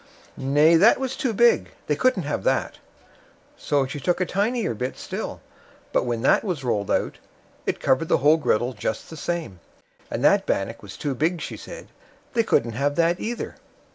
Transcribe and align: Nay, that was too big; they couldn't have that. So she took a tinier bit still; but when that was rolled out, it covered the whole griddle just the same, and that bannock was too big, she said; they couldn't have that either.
Nay, 0.35 0.77
that 0.77 0.99
was 0.99 1.15
too 1.15 1.31
big; 1.31 1.69
they 1.85 1.95
couldn't 1.95 2.23
have 2.23 2.43
that. 2.43 2.79
So 3.55 3.85
she 3.85 3.99
took 3.99 4.19
a 4.19 4.25
tinier 4.25 4.73
bit 4.73 4.97
still; 4.97 5.41
but 5.93 6.07
when 6.07 6.23
that 6.23 6.43
was 6.43 6.63
rolled 6.63 6.89
out, 6.89 7.19
it 7.67 7.79
covered 7.79 8.07
the 8.07 8.17
whole 8.17 8.37
griddle 8.37 8.73
just 8.73 9.11
the 9.11 9.15
same, 9.15 9.59
and 10.09 10.23
that 10.23 10.47
bannock 10.47 10.81
was 10.81 10.97
too 10.97 11.13
big, 11.13 11.39
she 11.39 11.55
said; 11.55 11.89
they 12.33 12.41
couldn't 12.41 12.71
have 12.71 12.95
that 12.95 13.19
either. 13.19 13.57